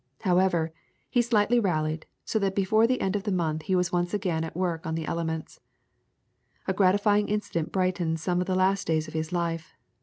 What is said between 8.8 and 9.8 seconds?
days of his life.